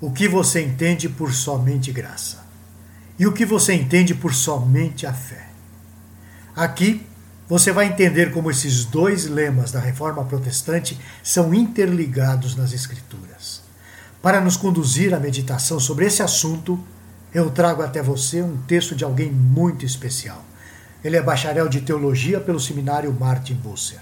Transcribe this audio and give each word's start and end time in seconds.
o 0.00 0.10
que 0.10 0.28
você 0.28 0.62
entende 0.62 1.08
por 1.08 1.32
somente 1.32 1.92
graça 1.92 2.44
e 3.18 3.26
o 3.26 3.32
que 3.32 3.44
você 3.44 3.74
entende 3.74 4.14
por 4.14 4.34
somente 4.34 5.06
a 5.06 5.12
fé. 5.12 5.48
Aqui 6.54 7.06
você 7.48 7.72
vai 7.72 7.86
entender 7.86 8.32
como 8.32 8.50
esses 8.50 8.84
dois 8.84 9.26
lemas 9.26 9.70
da 9.70 9.80
reforma 9.80 10.24
protestante 10.24 10.98
são 11.22 11.52
interligados 11.52 12.56
nas 12.56 12.72
Escrituras. 12.72 13.62
Para 14.22 14.40
nos 14.40 14.56
conduzir 14.56 15.12
à 15.12 15.20
meditação 15.20 15.78
sobre 15.78 16.06
esse 16.06 16.22
assunto, 16.22 16.82
eu 17.32 17.50
trago 17.50 17.82
até 17.82 18.00
você 18.00 18.40
um 18.40 18.56
texto 18.56 18.94
de 18.94 19.04
alguém 19.04 19.30
muito 19.30 19.84
especial. 19.84 20.42
Ele 21.04 21.16
é 21.16 21.22
bacharel 21.22 21.68
de 21.68 21.82
teologia 21.82 22.40
pelo 22.40 22.58
seminário 22.58 23.12
Martin 23.12 23.54
Busser. 23.54 24.00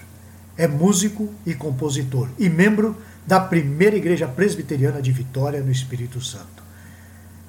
É 0.56 0.68
músico 0.68 1.32
e 1.44 1.54
compositor 1.54 2.28
e 2.38 2.48
membro 2.48 2.96
da 3.26 3.40
primeira 3.40 3.96
igreja 3.96 4.26
presbiteriana 4.26 5.00
de 5.00 5.12
Vitória, 5.12 5.60
no 5.60 5.70
Espírito 5.70 6.20
Santo. 6.20 6.62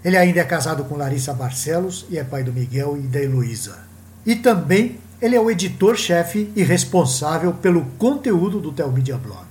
Ele 0.04 0.18
ainda 0.18 0.40
é 0.40 0.44
casado 0.44 0.84
com 0.86 0.98
Larissa 0.98 1.34
Barcelos 1.34 2.06
e 2.10 2.18
é 2.18 2.24
pai 2.24 2.44
do 2.44 2.54
Miguel 2.54 2.98
e 2.98 3.08
da 3.08 3.22
Heloísa. 3.22 3.80
E 4.26 4.36
também 4.36 5.00
ele 5.22 5.36
é 5.36 5.40
o 5.40 5.50
editor-chefe 5.50 6.52
e 6.56 6.64
responsável 6.64 7.54
pelo 7.54 7.86
conteúdo 7.98 8.60
do 8.60 8.74
Telmídia 8.74 9.18
Blog. 9.18 9.48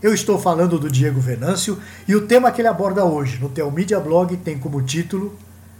Eu 0.00 0.14
estou 0.14 0.38
falando 0.38 0.78
do 0.78 0.90
Diego 0.90 1.20
Venâncio 1.20 1.78
e 2.06 2.14
o 2.14 2.26
tema 2.26 2.50
que 2.50 2.60
ele 2.60 2.68
aborda 2.68 3.04
hoje 3.04 3.38
no 3.38 3.48
Telmídia 3.48 4.00
Blog 4.00 4.36
tem 4.38 4.58
como 4.58 4.80
título 4.80 5.36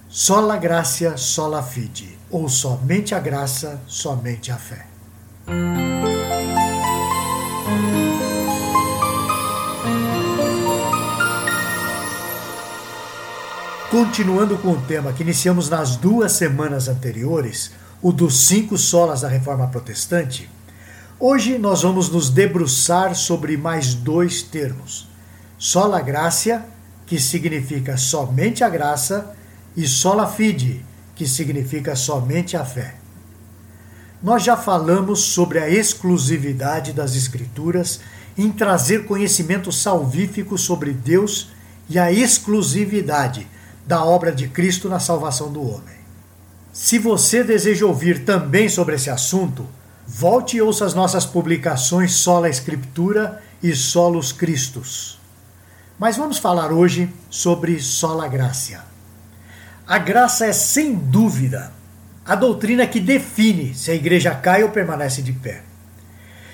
Sola 0.09 0.57
Gracia, 0.57 1.17
Sola 1.17 1.63
Fide, 1.63 2.19
ou 2.31 2.49
Somente 2.49 3.15
a 3.15 3.21
Graça, 3.21 3.81
Somente 3.87 4.51
a 4.51 4.57
Fé. 4.57 4.87
Continuando 14.19 14.59
com 14.59 14.73
o 14.73 14.81
tema 14.81 15.13
que 15.13 15.23
iniciamos 15.23 15.71
nas 15.71 15.95
duas 15.95 16.33
semanas 16.33 16.89
anteriores, 16.89 17.71
o 18.03 18.11
dos 18.11 18.49
cinco 18.49 18.77
solas 18.77 19.21
da 19.21 19.29
reforma 19.29 19.69
protestante, 19.69 20.51
hoje 21.21 21.57
nós 21.57 21.83
vamos 21.83 22.11
nos 22.11 22.29
debruçar 22.29 23.15
sobre 23.15 23.57
mais 23.57 23.95
dois 23.95 24.43
termos: 24.43 25.07
sola 25.57 26.01
gracia, 26.01 26.67
que 27.07 27.17
significa 27.21 27.97
somente 27.97 28.65
a 28.65 28.69
graça, 28.69 29.37
e 29.77 29.87
sola 29.87 30.27
fide, 30.27 30.85
que 31.15 31.25
significa 31.25 31.95
somente 31.95 32.57
a 32.57 32.65
fé. 32.65 32.97
Nós 34.21 34.43
já 34.43 34.57
falamos 34.57 35.21
sobre 35.21 35.61
a 35.61 35.71
exclusividade 35.71 36.93
das 36.93 37.15
Escrituras 37.15 38.01
em 38.37 38.51
trazer 38.51 39.07
conhecimento 39.07 39.71
salvífico 39.71 40.59
sobre 40.59 40.93
Deus 40.93 41.51
e 41.89 42.01
a 42.01 42.11
exclusividade 42.11 43.47
da 43.89 44.05
obra 44.05 44.31
de 44.31 44.49
Cristo 44.49 44.87
na 44.87 45.01
salvação 45.01 45.51
do 45.51 45.63
homem. 45.63 45.97
Se 46.71 46.99
você 46.99 47.43
deseja 47.43 47.87
ouvir 47.87 48.23
também 48.23 48.69
sobre 48.69 48.97
esse 48.97 49.09
assunto, 49.09 49.67
volte 50.07 50.59
e 50.59 50.63
ouça 50.63 50.85
as 50.85 50.93
nossas 50.93 51.25
publicações 51.25 52.13
Sola 52.13 52.51
Escritura 52.51 53.43
e 53.63 53.75
Solos 53.75 54.31
Cristos. 54.31 55.19
Mas 55.99 56.19
vamos 56.19 56.37
falar 56.37 56.71
hoje 56.71 57.11
sobre 57.31 57.81
Sola 57.81 58.29
Gracia. 58.29 58.83
A 59.87 59.97
graça 59.97 60.45
é 60.45 60.53
sem 60.53 60.95
dúvida 60.95 61.73
a 62.27 62.35
doutrina 62.35 62.87
que 62.87 63.01
define 63.01 63.75
se 63.75 63.91
a 63.91 63.95
igreja 63.95 64.35
cai 64.35 64.63
ou 64.63 64.69
permanece 64.69 65.23
de 65.23 65.33
pé. 65.33 65.63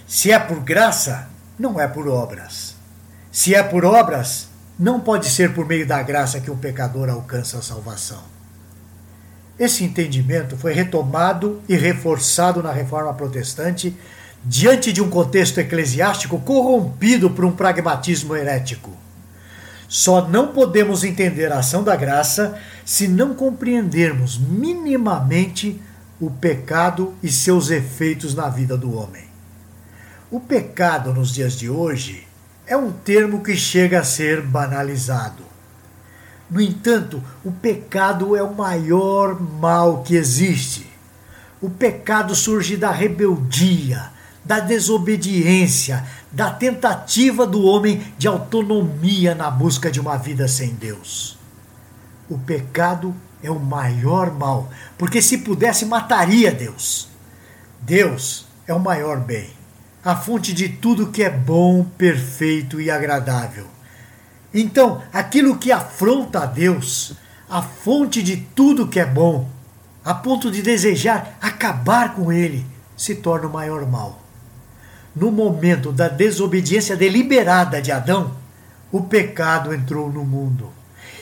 Se 0.07 0.31
é 0.31 0.39
por 0.39 0.61
graça, 0.61 1.29
não 1.59 1.81
é 1.81 1.89
por 1.89 2.07
obras. 2.07 2.77
Se 3.33 3.57
é 3.57 3.63
por 3.65 3.85
obras, 3.85 4.54
não 4.79 5.01
pode 5.01 5.29
ser 5.29 5.55
por 5.55 5.67
meio 5.67 5.87
da 5.87 6.03
graça 6.03 6.41
que 6.41 6.51
um 6.51 6.57
pecador 6.57 7.09
alcança 7.09 7.59
a 7.59 7.63
salvação. 7.63 8.23
Esse 9.59 9.85
entendimento 9.85 10.57
foi 10.57 10.73
retomado 10.73 11.63
e 11.69 11.77
reforçado 11.77 12.63
na 12.63 12.73
reforma 12.73 13.15
protestante 13.15 13.97
diante 14.45 14.93
de 14.93 15.01
um 15.01 15.09
contexto 15.09 15.59
eclesiástico 15.59 16.41
corrompido 16.41 17.31
por 17.31 17.45
um 17.45 17.53
pragmatismo 17.53 18.35
herético. 18.35 18.91
Só 19.89 20.29
não 20.29 20.49
podemos 20.49 21.05
entender 21.05 21.53
a 21.53 21.61
ação 21.61 21.85
da 21.85 21.95
graça 21.95 22.59
se 22.85 23.07
não 23.07 23.33
compreendermos 23.33 24.37
minimamente 24.37 25.81
o 26.21 26.31
pecado 26.31 27.15
e 27.23 27.31
seus 27.31 27.71
efeitos 27.71 28.35
na 28.35 28.49
vida 28.49 28.77
do 28.77 28.97
homem. 28.99 29.25
O 30.31 30.41
pecado 30.41 31.15
nos 31.15 31.33
dias 31.33 31.53
de 31.53 31.71
hoje 31.71 32.27
é 32.67 32.77
um 32.77 32.91
termo 32.91 33.43
que 33.43 33.57
chega 33.57 34.01
a 34.01 34.05
ser 34.05 34.41
banalizado. 34.43 35.43
No 36.51 36.61
entanto, 36.61 37.23
o 37.45 37.51
pecado 37.51 38.37
é 38.37 38.43
o 38.43 38.55
maior 38.55 39.41
mal 39.41 40.03
que 40.03 40.15
existe. 40.15 40.89
O 41.61 41.71
pecado 41.71 42.35
surge 42.35 42.77
da 42.77 42.91
rebeldia, 42.91 44.11
da 44.45 44.61
desobediência, 44.61 46.05
da 46.31 46.51
tentativa 46.51 47.47
do 47.47 47.63
homem 47.63 48.03
de 48.19 48.29
autonomia 48.29 49.35
na 49.35 49.51
busca 49.51 49.91
de 49.91 50.01
uma 50.01 50.17
vida 50.17 50.47
sem 50.47 50.75
Deus. 50.75 51.39
O 52.29 52.39
pecado 52.39 53.15
é 53.43 53.51
o 53.51 53.59
maior 53.59 54.33
mal, 54.33 54.69
porque 54.99 55.23
se 55.23 55.39
pudesse 55.39 55.87
mataria 55.87 56.51
Deus. 56.53 57.09
Deus 57.81 58.47
é 58.67 58.75
o 58.75 58.81
maior 58.81 59.21
bem, 59.21 59.51
a 60.05 60.15
fonte 60.15 60.53
de 60.53 60.69
tudo 60.69 61.11
que 61.11 61.23
é 61.23 61.31
bom, 61.31 61.83
perfeito 61.97 62.79
e 62.79 62.91
agradável. 62.91 63.67
Então, 64.53 65.03
aquilo 65.11 65.57
que 65.57 65.73
afronta 65.73 66.41
a 66.41 66.47
Deus, 66.47 67.15
a 67.49 67.63
fonte 67.63 68.23
de 68.23 68.37
tudo 68.37 68.87
que 68.87 69.01
é 69.01 69.07
bom, 69.07 69.49
a 70.05 70.13
ponto 70.13 70.51
de 70.51 70.61
desejar 70.61 71.39
acabar 71.41 72.15
com 72.15 72.31
ele, 72.31 72.67
se 72.95 73.15
torna 73.15 73.49
o 73.49 73.53
maior 73.53 73.87
mal. 73.87 74.23
No 75.17 75.31
momento 75.31 75.91
da 75.91 76.09
desobediência 76.09 76.97
deliberada 76.97 77.81
de 77.81 77.91
Adão, 77.91 78.37
o 78.93 79.03
pecado 79.03 79.73
entrou 79.73 80.13
no 80.13 80.25
mundo. 80.25 80.71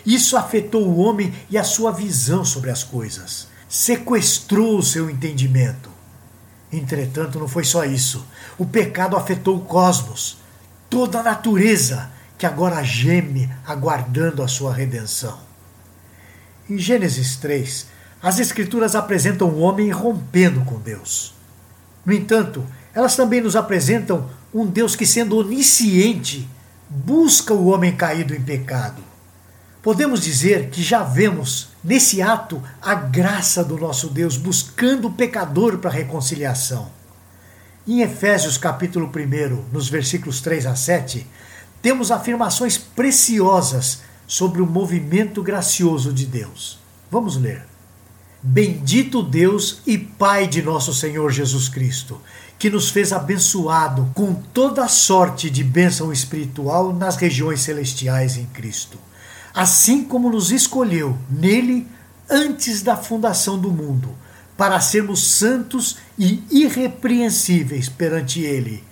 Isso 0.05 0.37
afetou 0.37 0.89
o 0.89 0.99
homem 0.99 1.33
e 1.49 1.57
a 1.57 1.63
sua 1.63 1.93
visão 1.93 2.45
sobre 2.45 2.71
as 2.71 2.83
coisas, 2.83 3.47
sequestrou 3.69 4.79
o 4.79 4.83
seu 4.83 5.09
entendimento. 5.09 5.92
Entretanto, 6.73 7.39
não 7.39 7.47
foi 7.47 7.65
só 7.65 7.85
isso. 7.85 8.27
O 8.57 8.65
pecado 8.65 9.17
afetou 9.17 9.57
o 9.57 9.65
cosmos, 9.65 10.39
toda 10.89 11.21
a 11.21 11.23
natureza, 11.23 12.11
que 12.39 12.47
agora 12.47 12.83
geme 12.83 13.51
aguardando 13.67 14.43
a 14.43 14.49
sua 14.49 14.73
redenção. 14.73 15.39
Em 16.69 16.79
Gênesis 16.79 17.37
3, 17.37 17.87
as 18.23 18.39
Escrituras 18.39 18.95
apresentam 18.95 19.49
o 19.49 19.59
homem 19.59 19.91
rompendo 19.91 20.63
com 20.63 20.79
Deus. 20.79 21.35
No 22.07 22.13
entanto, 22.13 22.67
elas 22.95 23.17
também 23.17 23.41
nos 23.41 23.55
apresentam 23.55 24.31
um 24.55 24.67
Deus 24.67 24.97
que, 24.97 25.07
sendo 25.07 25.37
onisciente, 25.37 26.49
busca 26.89 27.53
o 27.53 27.67
homem 27.67 27.95
caído 27.95 28.35
em 28.35 28.41
pecado. 28.41 29.03
Podemos 29.83 30.21
dizer 30.23 30.69
que 30.71 30.83
já 30.83 31.03
vemos 31.03 31.72
nesse 31.83 32.23
ato 32.23 32.63
a 32.81 32.95
graça 32.95 33.65
do 33.65 33.77
nosso 33.77 34.09
Deus 34.09 34.37
buscando 34.37 35.09
o 35.09 35.13
pecador 35.13 35.79
para 35.79 35.91
a 35.91 35.95
reconciliação. 35.95 36.91
Em 37.87 38.01
Efésios 38.01 38.57
capítulo 38.57 39.11
1, 39.15 39.73
nos 39.73 39.89
versículos 39.89 40.41
3 40.41 40.67
a 40.67 40.77
7, 40.77 41.27
temos 41.81 42.13
afirmações 42.13 42.79
preciosas 42.79 44.03
sobre 44.27 44.63
o 44.63 44.67
movimento 44.67 45.43
gracioso 45.43 46.13
de 46.13 46.25
Deus. 46.25 46.79
Vamos 47.11 47.37
ler. 47.37 47.67
Bendito 48.41 49.23
Deus 49.23 49.83
e 49.87 49.99
Pai 49.99 50.47
de 50.47 50.63
nosso 50.63 50.95
Senhor 50.95 51.31
Jesus 51.31 51.69
Cristo, 51.69 52.21
que 52.59 52.71
nos 52.71 52.91
fez 52.91 53.13
abençoado 53.13 54.11
com 54.15 54.33
toda 54.35 54.89
sorte 54.89 55.51
de 55.51 55.63
bênção 55.63 56.13
espiritual 56.13 56.93
nas 56.93 57.17
regiões 57.17 57.61
celestiais 57.61 58.37
em 58.37 58.47
Cristo, 58.47 58.99
assim 59.55 60.05
como 60.05 60.31
nos 60.31 60.51
escolheu 60.51 61.17
nele 61.31 61.87
antes 62.31 62.83
da 62.83 62.97
fundação 62.97 63.59
do 63.59 63.71
mundo, 63.71 64.11
para 64.57 64.81
sermos 64.81 65.23
santos 65.23 65.99
e 66.19 66.43
irrepreensíveis 66.51 67.89
perante 67.89 68.41
ele, 68.41 68.85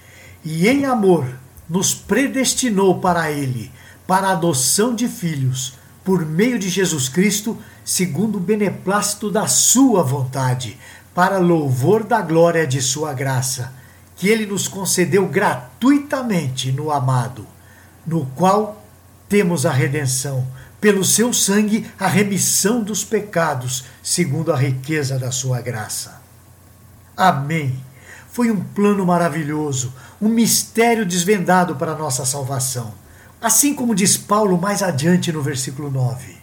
e 0.45 0.67
em 0.67 0.85
amor 0.85 1.27
nos 1.71 1.95
predestinou 1.95 2.99
para 2.99 3.31
Ele, 3.31 3.71
para 4.05 4.27
a 4.27 4.33
adoção 4.33 4.93
de 4.93 5.07
filhos, 5.07 5.75
por 6.05 6.27
meio 6.27 6.59
de 6.59 6.69
Jesus 6.69 7.09
Cristo, 7.09 7.57
segundo 7.85 8.39
o 8.39 8.41
beneplácito 8.41 9.31
da 9.31 9.47
Sua 9.47 10.03
vontade, 10.03 10.77
para 11.15 11.39
louvor 11.39 12.03
da 12.03 12.21
glória 12.21 12.67
de 12.67 12.83
Sua 12.83 13.15
graça, 13.15 13.73
que 14.17 14.29
Ele 14.29 14.47
nos 14.47 14.67
concedeu 14.67 15.29
gratuitamente 15.29 16.73
no 16.73 16.91
amado, 16.91 17.47
no 18.05 18.27
qual 18.35 18.80
temos 19.31 19.65
a 19.65 19.73
redenção, 19.73 20.47
pelo 20.79 21.03
seu 21.03 21.33
sangue 21.33 21.91
a 21.99 22.07
remissão 22.07 22.83
dos 22.83 23.03
pecados, 23.03 23.85
segundo 24.03 24.53
a 24.53 24.57
riqueza 24.57 25.19
da 25.19 25.31
Sua 25.31 25.63
graça. 25.63 26.21
Amém. 27.17 27.83
Foi 28.31 28.51
um 28.51 28.63
plano 28.63 29.07
maravilhoso, 29.07 29.95
um 30.21 30.29
mistério 30.29 31.07
desvendado 31.07 31.77
para 31.77 31.93
a 31.93 31.97
nossa 31.97 32.27
salvação, 32.27 32.93
Assim 33.41 33.75
como 33.75 33.95
diz 33.95 34.19
Paulo 34.19 34.61
mais 34.61 34.83
adiante 34.83 35.33
no 35.33 35.41
versículo 35.41 35.91
9: 35.91 36.37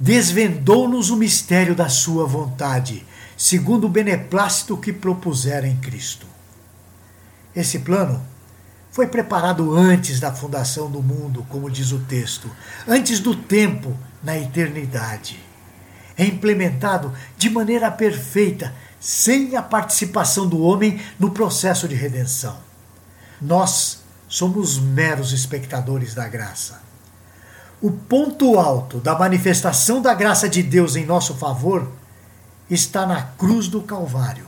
Desvendou-nos 0.00 1.10
o 1.10 1.16
mistério 1.16 1.74
da 1.74 1.90
Sua 1.90 2.24
vontade, 2.24 3.06
segundo 3.36 3.84
o 3.84 3.90
beneplácito 3.90 4.78
que 4.78 4.94
propusera 4.94 5.68
em 5.68 5.76
Cristo. 5.76 6.26
Esse 7.54 7.80
plano 7.80 8.24
foi 8.96 9.06
preparado 9.06 9.76
antes 9.76 10.18
da 10.18 10.32
fundação 10.32 10.90
do 10.90 11.02
mundo, 11.02 11.46
como 11.50 11.70
diz 11.70 11.92
o 11.92 11.98
texto, 11.98 12.50
antes 12.88 13.20
do 13.20 13.36
tempo, 13.36 13.94
na 14.22 14.38
eternidade. 14.38 15.38
É 16.16 16.24
implementado 16.24 17.12
de 17.36 17.50
maneira 17.50 17.90
perfeita, 17.90 18.72
sem 18.98 19.54
a 19.54 19.60
participação 19.60 20.48
do 20.48 20.62
homem 20.62 20.98
no 21.18 21.30
processo 21.30 21.86
de 21.86 21.94
redenção. 21.94 22.56
Nós 23.38 23.98
somos 24.26 24.78
meros 24.78 25.30
espectadores 25.30 26.14
da 26.14 26.26
graça. 26.26 26.80
O 27.82 27.90
ponto 27.90 28.58
alto 28.58 28.96
da 28.96 29.14
manifestação 29.14 30.00
da 30.00 30.14
graça 30.14 30.48
de 30.48 30.62
Deus 30.62 30.96
em 30.96 31.04
nosso 31.04 31.34
favor 31.34 31.92
está 32.70 33.04
na 33.04 33.20
cruz 33.20 33.68
do 33.68 33.82
Calvário, 33.82 34.45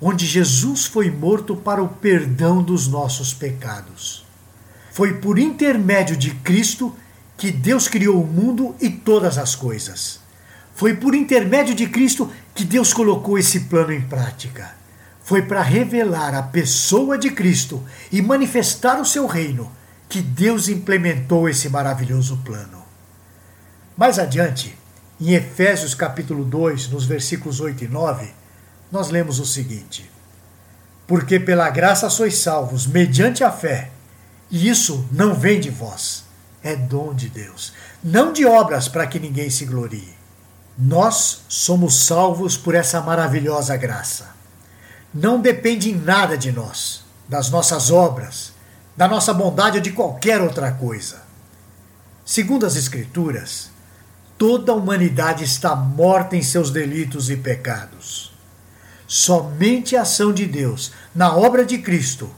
onde 0.00 0.26
Jesus 0.26 0.86
foi 0.86 1.10
morto 1.10 1.56
para 1.56 1.82
o 1.82 1.88
perdão 1.88 2.62
dos 2.62 2.86
nossos 2.86 3.32
pecados. 3.32 4.24
Foi 4.92 5.14
por 5.14 5.38
intermédio 5.38 6.16
de 6.16 6.30
Cristo 6.30 6.94
que 7.36 7.50
Deus 7.50 7.88
criou 7.88 8.22
o 8.22 8.26
mundo 8.26 8.74
e 8.80 8.88
todas 8.88 9.38
as 9.38 9.54
coisas. 9.54 10.20
Foi 10.74 10.94
por 10.94 11.14
intermédio 11.14 11.74
de 11.74 11.86
Cristo 11.86 12.30
que 12.54 12.64
Deus 12.64 12.92
colocou 12.92 13.38
esse 13.38 13.60
plano 13.60 13.92
em 13.92 14.00
prática 14.00 14.76
foi 15.26 15.42
para 15.42 15.60
revelar 15.60 16.36
a 16.36 16.42
pessoa 16.44 17.18
de 17.18 17.30
Cristo 17.30 17.82
e 18.12 18.22
manifestar 18.22 19.00
o 19.00 19.04
seu 19.04 19.26
reino 19.26 19.72
que 20.08 20.22
Deus 20.22 20.68
implementou 20.68 21.48
esse 21.48 21.68
maravilhoso 21.68 22.36
plano. 22.44 22.84
Mais 23.96 24.20
adiante, 24.20 24.78
em 25.20 25.32
Efésios 25.34 25.96
capítulo 25.96 26.44
2, 26.44 26.90
nos 26.90 27.06
versículos 27.06 27.58
8 27.58 27.82
e 27.82 27.88
9, 27.88 28.32
nós 28.90 29.10
lemos 29.10 29.38
o 29.38 29.46
seguinte: 29.46 30.10
Porque 31.06 31.38
pela 31.38 31.70
graça 31.70 32.08
sois 32.10 32.38
salvos 32.38 32.86
mediante 32.86 33.42
a 33.42 33.50
fé, 33.50 33.90
e 34.50 34.68
isso 34.68 35.06
não 35.10 35.34
vem 35.34 35.60
de 35.60 35.70
vós, 35.70 36.24
é 36.62 36.76
dom 36.76 37.14
de 37.14 37.28
Deus, 37.28 37.72
não 38.02 38.32
de 38.32 38.44
obras 38.46 38.88
para 38.88 39.06
que 39.06 39.18
ninguém 39.18 39.50
se 39.50 39.64
glorie. 39.64 40.14
Nós 40.78 41.42
somos 41.48 42.04
salvos 42.04 42.56
por 42.56 42.74
essa 42.74 43.00
maravilhosa 43.00 43.76
graça 43.76 44.36
não 45.16 45.40
depende 45.40 45.90
em 45.90 45.94
nada 45.94 46.36
de 46.36 46.52
nós, 46.52 47.02
das 47.26 47.48
nossas 47.48 47.90
obras, 47.90 48.52
da 48.94 49.08
nossa 49.08 49.32
bondade 49.32 49.78
ou 49.78 49.82
de 49.82 49.92
qualquer 49.92 50.42
outra 50.42 50.72
coisa. 50.72 51.22
Segundo 52.24 52.66
as 52.66 52.76
Escrituras, 52.76 53.70
toda 54.36 54.72
a 54.72 54.74
humanidade 54.74 55.42
está 55.42 55.74
morta 55.74 56.36
em 56.36 56.42
seus 56.42 56.70
delitos 56.70 57.30
e 57.30 57.36
pecados. 57.36 58.35
Somente 59.06 59.96
a 59.96 60.02
ação 60.02 60.32
de 60.32 60.46
Deus, 60.46 60.92
na 61.14 61.36
obra 61.36 61.64
de 61.64 61.78
Cristo, 61.78 62.28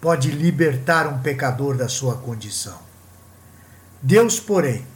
pode 0.00 0.30
libertar 0.30 1.06
um 1.06 1.18
pecador 1.18 1.76
da 1.76 1.88
sua 1.88 2.16
condição. 2.16 2.78
Deus, 4.00 4.38
porém, 4.38 4.86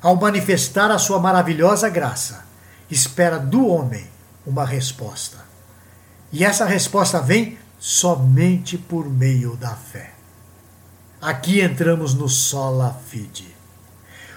ao 0.00 0.16
manifestar 0.16 0.90
a 0.90 0.98
sua 0.98 1.18
maravilhosa 1.18 1.88
graça, 1.88 2.44
espera 2.90 3.38
do 3.38 3.66
homem 3.66 4.06
uma 4.46 4.64
resposta. 4.64 5.38
E 6.32 6.44
essa 6.44 6.64
resposta 6.64 7.20
vem 7.20 7.58
somente 7.78 8.78
por 8.78 9.08
meio 9.08 9.56
da 9.56 9.74
fé. 9.74 10.12
Aqui 11.20 11.60
entramos 11.60 12.14
no 12.14 12.28
sola 12.28 12.98
fide. 13.08 13.54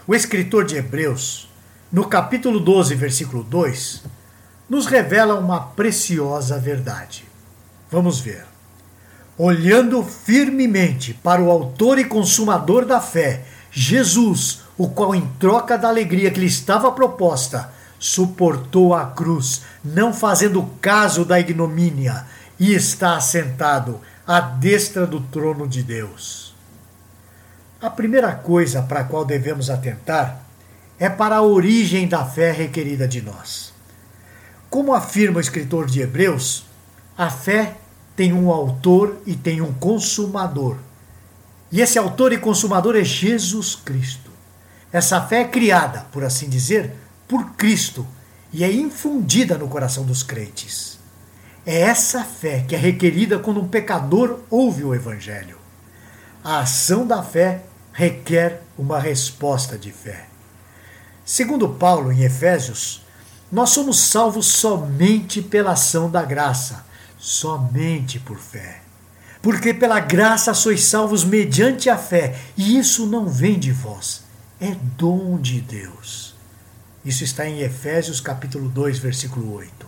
O 0.06 0.14
escritor 0.14 0.66
de 0.66 0.76
Hebreus, 0.76 1.50
no 1.92 2.06
capítulo 2.08 2.60
12, 2.60 2.96
versículo 2.96 3.44
2, 3.44 4.04
nos 4.74 4.88
revela 4.88 5.36
uma 5.36 5.60
preciosa 5.60 6.58
verdade. 6.58 7.26
Vamos 7.92 8.20
ver. 8.20 8.44
Olhando 9.38 10.02
firmemente 10.04 11.14
para 11.14 11.44
o 11.44 11.52
Autor 11.52 12.00
e 12.00 12.06
Consumador 12.06 12.84
da 12.84 13.00
fé, 13.00 13.46
Jesus, 13.72 14.62
o 14.76 14.90
qual, 14.90 15.14
em 15.14 15.28
troca 15.40 15.78
da 15.78 15.90
alegria 15.90 16.32
que 16.32 16.40
lhe 16.40 16.48
estava 16.48 16.92
proposta, 16.92 17.72
suportou 18.00 18.96
a 18.96 19.06
cruz, 19.06 19.62
não 19.86 20.12
fazendo 20.12 20.64
caso 20.82 21.24
da 21.24 21.40
ignomínia, 21.40 22.26
e 22.60 22.74
está 22.74 23.16
assentado 23.16 24.02
à 24.26 24.42
destra 24.42 25.06
do 25.06 25.22
trono 25.22 25.68
de 25.68 25.84
Deus. 25.84 26.56
A 27.80 27.92
primeira 27.92 28.34
coisa 28.34 28.82
para 28.82 29.02
a 29.02 29.04
qual 29.04 29.24
devemos 29.24 29.70
atentar 29.70 30.42
é 30.98 31.10
para 31.10 31.36
a 31.36 31.42
origem 31.44 32.08
da 32.08 32.26
fé 32.26 32.52
requerida 32.52 33.08
de 33.08 33.22
nós. 33.22 33.73
Como 34.74 34.96
afirma 34.96 35.38
o 35.38 35.40
escritor 35.40 35.86
de 35.86 36.02
Hebreus, 36.02 36.66
a 37.16 37.30
fé 37.30 37.78
tem 38.16 38.34
um 38.34 38.50
autor 38.50 39.22
e 39.24 39.36
tem 39.36 39.62
um 39.62 39.72
consumador. 39.72 40.78
E 41.72 41.80
esse 41.80 42.00
autor 42.00 42.34
e 42.34 42.40
consumador 42.40 42.96
é 42.96 43.04
Jesus 43.04 43.76
Cristo. 43.76 44.32
Essa 44.92 45.22
fé 45.22 45.42
é 45.42 45.48
criada, 45.48 46.08
por 46.12 46.24
assim 46.24 46.50
dizer, 46.50 46.92
por 47.28 47.52
Cristo 47.52 48.04
e 48.52 48.64
é 48.64 48.74
infundida 48.74 49.60
no 49.60 49.68
coração 49.68 50.06
dos 50.06 50.24
crentes. 50.24 50.98
É 51.64 51.82
essa 51.82 52.24
fé 52.24 52.66
que 52.68 52.74
é 52.74 52.80
requerida 52.80 53.38
quando 53.38 53.62
um 53.62 53.68
pecador 53.68 54.40
ouve 54.50 54.84
o 54.84 54.96
Evangelho. 54.96 55.60
A 56.44 56.62
ação 56.62 57.06
da 57.06 57.22
fé 57.22 57.62
requer 57.92 58.64
uma 58.76 59.00
resposta 59.00 59.78
de 59.78 59.92
fé. 59.92 60.26
Segundo 61.24 61.70
Paulo 61.70 62.12
em 62.12 62.24
Efésios, 62.24 63.03
nós 63.52 63.70
somos 63.70 64.00
salvos 64.00 64.48
somente 64.48 65.42
pela 65.42 65.74
ação 65.74 66.10
da 66.10 66.24
graça, 66.24 66.86
somente 67.18 68.20
por 68.20 68.38
fé. 68.40 68.82
Porque 69.42 69.74
pela 69.74 70.00
graça 70.00 70.54
sois 70.54 70.84
salvos 70.86 71.24
mediante 71.24 71.90
a 71.90 71.98
fé, 71.98 72.40
e 72.58 72.78
isso 72.78 73.06
não 73.06 73.28
vem 73.28 73.60
de 73.60 73.72
vós, 73.72 74.24
é 74.60 74.76
dom 74.98 75.38
de 75.40 75.62
Deus. 75.62 76.34
Isso 77.04 77.24
está 77.24 77.46
em 77.46 77.60
Efésios 77.60 78.22
capítulo 78.22 78.70
2, 78.70 78.98
versículo 79.00 79.54
8. 79.54 79.86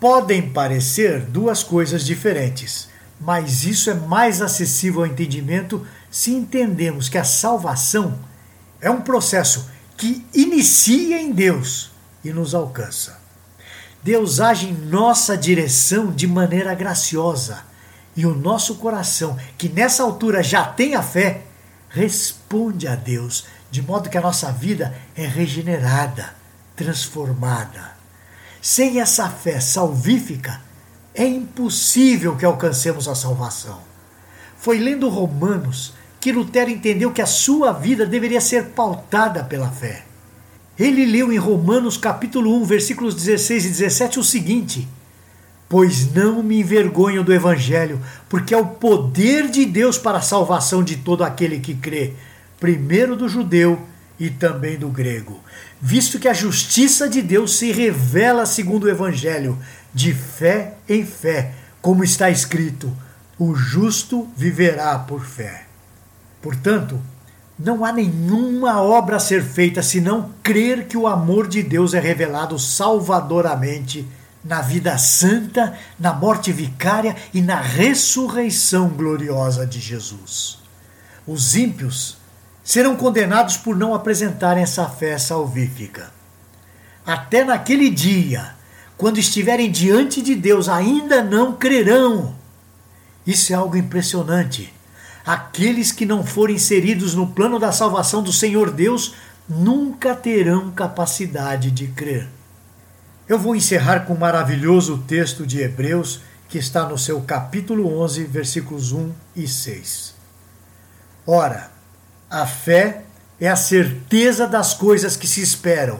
Podem 0.00 0.50
parecer 0.50 1.20
duas 1.20 1.62
coisas 1.62 2.04
diferentes, 2.04 2.88
mas 3.20 3.64
isso 3.64 3.90
é 3.90 3.94
mais 3.94 4.40
acessível 4.40 5.00
ao 5.00 5.06
entendimento 5.06 5.86
se 6.10 6.32
entendemos 6.32 7.08
que 7.08 7.18
a 7.18 7.24
salvação 7.24 8.18
é 8.80 8.90
um 8.90 9.00
processo 9.00 9.68
que 9.96 10.24
inicia 10.34 11.20
em 11.20 11.32
Deus 11.32 11.90
e 12.28 12.32
nos 12.32 12.54
alcança. 12.54 13.18
Deus 14.02 14.40
age 14.40 14.68
em 14.68 14.72
nossa 14.72 15.36
direção 15.36 16.12
de 16.12 16.26
maneira 16.26 16.74
graciosa 16.74 17.64
e 18.16 18.24
o 18.24 18.34
nosso 18.34 18.76
coração, 18.76 19.36
que 19.58 19.68
nessa 19.68 20.02
altura 20.02 20.42
já 20.42 20.64
tem 20.64 20.94
a 20.94 21.02
fé, 21.02 21.42
responde 21.88 22.88
a 22.88 22.94
Deus 22.94 23.46
de 23.70 23.82
modo 23.82 24.08
que 24.08 24.16
a 24.16 24.20
nossa 24.20 24.50
vida 24.50 24.94
é 25.14 25.26
regenerada, 25.26 26.34
transformada. 26.74 27.96
Sem 28.62 29.00
essa 29.00 29.28
fé 29.28 29.60
salvífica, 29.60 30.60
é 31.14 31.26
impossível 31.26 32.36
que 32.36 32.44
alcancemos 32.44 33.08
a 33.08 33.14
salvação. 33.14 33.80
Foi 34.58 34.78
lendo 34.78 35.08
Romanos 35.08 35.94
que 36.20 36.32
Lutero 36.32 36.70
entendeu 36.70 37.12
que 37.12 37.22
a 37.22 37.26
sua 37.26 37.72
vida 37.72 38.06
deveria 38.06 38.40
ser 38.40 38.66
pautada 38.66 39.44
pela 39.44 39.70
fé. 39.70 40.04
Ele 40.78 41.06
leu 41.06 41.32
em 41.32 41.38
Romanos 41.38 41.96
capítulo 41.96 42.54
1, 42.60 42.64
versículos 42.64 43.14
16 43.14 43.64
e 43.64 43.68
17 43.68 44.18
o 44.18 44.24
seguinte: 44.24 44.86
Pois 45.68 46.12
não 46.12 46.42
me 46.42 46.60
envergonho 46.60 47.24
do 47.24 47.32
evangelho, 47.32 48.00
porque 48.28 48.54
é 48.54 48.58
o 48.58 48.66
poder 48.66 49.48
de 49.48 49.64
Deus 49.64 49.96
para 49.96 50.18
a 50.18 50.22
salvação 50.22 50.84
de 50.84 50.96
todo 50.96 51.24
aquele 51.24 51.60
que 51.60 51.74
crê, 51.74 52.12
primeiro 52.60 53.16
do 53.16 53.28
judeu 53.28 53.80
e 54.18 54.28
também 54.28 54.78
do 54.78 54.88
grego, 54.88 55.40
visto 55.80 56.18
que 56.18 56.28
a 56.28 56.34
justiça 56.34 57.08
de 57.08 57.22
Deus 57.22 57.56
se 57.56 57.72
revela 57.72 58.46
segundo 58.46 58.84
o 58.84 58.90
Evangelho, 58.90 59.58
de 59.94 60.12
fé 60.12 60.74
em 60.88 61.06
fé, 61.06 61.52
como 61.80 62.04
está 62.04 62.28
escrito: 62.28 62.94
o 63.38 63.54
justo 63.54 64.28
viverá 64.36 64.98
por 64.98 65.24
fé. 65.24 65.64
Portanto, 66.42 67.00
não 67.58 67.84
há 67.84 67.92
nenhuma 67.92 68.82
obra 68.82 69.16
a 69.16 69.20
ser 69.20 69.42
feita 69.42 69.82
senão 69.82 70.30
crer 70.42 70.86
que 70.86 70.96
o 70.96 71.06
amor 71.06 71.48
de 71.48 71.62
Deus 71.62 71.94
é 71.94 72.00
revelado 72.00 72.58
salvadoramente 72.58 74.06
na 74.44 74.60
vida 74.60 74.96
santa, 74.98 75.76
na 75.98 76.12
morte 76.12 76.52
vicária 76.52 77.16
e 77.32 77.40
na 77.40 77.60
ressurreição 77.60 78.88
gloriosa 78.90 79.66
de 79.66 79.80
Jesus. 79.80 80.58
Os 81.26 81.56
ímpios 81.56 82.18
serão 82.62 82.94
condenados 82.94 83.56
por 83.56 83.74
não 83.74 83.94
apresentarem 83.94 84.62
essa 84.62 84.88
fé 84.88 85.18
salvífica. 85.18 86.12
Até 87.04 87.42
naquele 87.42 87.88
dia, 87.88 88.54
quando 88.96 89.18
estiverem 89.18 89.70
diante 89.70 90.20
de 90.20 90.34
Deus, 90.34 90.68
ainda 90.68 91.22
não 91.22 91.52
crerão. 91.54 92.34
Isso 93.26 93.52
é 93.52 93.56
algo 93.56 93.76
impressionante. 93.76 94.72
Aqueles 95.26 95.90
que 95.90 96.06
não 96.06 96.24
forem 96.24 96.54
inseridos 96.54 97.12
no 97.12 97.26
plano 97.26 97.58
da 97.58 97.72
salvação 97.72 98.22
do 98.22 98.32
Senhor 98.32 98.70
Deus 98.70 99.16
nunca 99.48 100.14
terão 100.14 100.70
capacidade 100.70 101.72
de 101.72 101.88
crer. 101.88 102.28
Eu 103.28 103.36
vou 103.36 103.56
encerrar 103.56 104.06
com 104.06 104.14
um 104.14 104.18
maravilhoso 104.18 104.98
texto 104.98 105.44
de 105.44 105.60
Hebreus 105.60 106.20
que 106.48 106.58
está 106.58 106.88
no 106.88 106.96
seu 106.96 107.20
capítulo 107.22 108.00
11, 108.00 108.22
versículos 108.22 108.92
1 108.92 109.12
e 109.34 109.48
6. 109.48 110.14
Ora, 111.26 111.72
a 112.30 112.46
fé 112.46 113.02
é 113.40 113.48
a 113.48 113.56
certeza 113.56 114.46
das 114.46 114.74
coisas 114.74 115.16
que 115.16 115.26
se 115.26 115.40
esperam, 115.40 115.98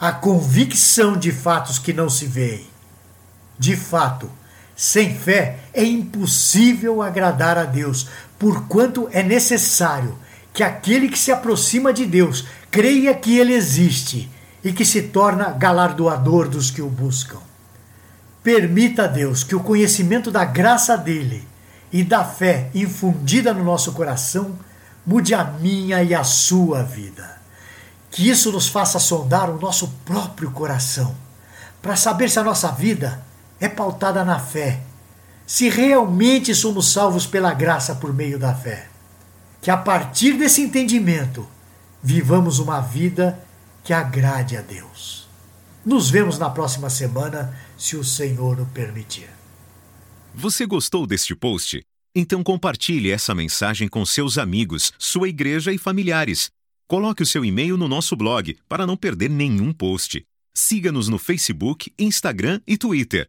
a 0.00 0.10
convicção 0.10 1.18
de 1.18 1.32
fatos 1.32 1.78
que 1.78 1.92
não 1.92 2.08
se 2.08 2.24
veem. 2.24 2.66
De 3.58 3.76
fato, 3.76 4.30
sem 4.76 5.14
fé 5.14 5.58
é 5.72 5.84
impossível 5.84 7.00
agradar 7.00 7.56
a 7.56 7.64
Deus, 7.64 8.08
porquanto 8.38 9.08
é 9.12 9.22
necessário 9.22 10.18
que 10.52 10.62
aquele 10.62 11.08
que 11.08 11.18
se 11.18 11.32
aproxima 11.32 11.92
de 11.92 12.04
Deus 12.04 12.46
creia 12.70 13.14
que 13.14 13.38
ele 13.38 13.54
existe 13.54 14.30
e 14.62 14.72
que 14.72 14.84
se 14.84 15.02
torna 15.02 15.50
galardoador 15.50 16.48
dos 16.48 16.70
que 16.70 16.82
o 16.82 16.88
buscam. 16.88 17.38
Permita 18.42 19.04
a 19.04 19.06
Deus 19.06 19.44
que 19.44 19.54
o 19.54 19.60
conhecimento 19.60 20.30
da 20.30 20.44
graça 20.44 20.96
dele 20.96 21.46
e 21.92 22.02
da 22.02 22.24
fé 22.24 22.70
infundida 22.74 23.54
no 23.54 23.64
nosso 23.64 23.92
coração 23.92 24.58
mude 25.06 25.34
a 25.34 25.44
minha 25.44 26.02
e 26.02 26.14
a 26.14 26.24
sua 26.24 26.82
vida. 26.82 27.40
Que 28.10 28.28
isso 28.28 28.50
nos 28.52 28.68
faça 28.68 28.98
sondar 28.98 29.50
o 29.50 29.58
nosso 29.58 29.88
próprio 30.04 30.50
coração, 30.50 31.14
para 31.82 31.96
saber 31.96 32.30
se 32.30 32.38
a 32.38 32.44
nossa 32.44 32.70
vida 32.70 33.22
é 33.60 33.68
pautada 33.68 34.24
na 34.24 34.38
fé, 34.38 34.80
se 35.46 35.68
realmente 35.68 36.54
somos 36.54 36.92
salvos 36.92 37.26
pela 37.26 37.52
graça 37.52 37.94
por 37.94 38.12
meio 38.12 38.38
da 38.38 38.54
fé. 38.54 38.88
Que 39.60 39.70
a 39.70 39.76
partir 39.76 40.34
desse 40.34 40.62
entendimento, 40.62 41.46
vivamos 42.02 42.58
uma 42.58 42.80
vida 42.80 43.38
que 43.82 43.92
agrade 43.92 44.56
a 44.56 44.62
Deus. 44.62 45.28
Nos 45.84 46.08
vemos 46.08 46.38
na 46.38 46.48
próxima 46.48 46.88
semana, 46.88 47.54
se 47.76 47.96
o 47.96 48.04
Senhor 48.04 48.60
o 48.60 48.66
permitir. 48.66 49.28
Você 50.34 50.66
gostou 50.66 51.06
deste 51.06 51.34
post? 51.34 51.84
Então 52.14 52.42
compartilhe 52.42 53.10
essa 53.10 53.34
mensagem 53.34 53.88
com 53.88 54.04
seus 54.06 54.38
amigos, 54.38 54.92
sua 54.98 55.28
igreja 55.28 55.72
e 55.72 55.78
familiares. 55.78 56.50
Coloque 56.88 57.22
o 57.22 57.26
seu 57.26 57.44
e-mail 57.44 57.76
no 57.76 57.88
nosso 57.88 58.16
blog 58.16 58.56
para 58.68 58.86
não 58.86 58.96
perder 58.96 59.28
nenhum 59.28 59.72
post. 59.72 60.24
Siga-nos 60.54 61.08
no 61.08 61.18
Facebook, 61.18 61.92
Instagram 61.98 62.60
e 62.66 62.78
Twitter. 62.78 63.28